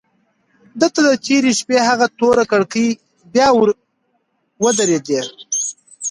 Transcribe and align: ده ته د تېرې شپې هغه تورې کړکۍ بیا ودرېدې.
ده 0.79 0.87
ته 0.95 1.01
د 1.07 1.11
تېرې 1.25 1.51
شپې 1.59 1.77
هغه 1.89 2.05
تورې 2.19 2.43
کړکۍ 2.51 2.89
بیا 3.33 3.47
ودرېدې. 4.63 5.21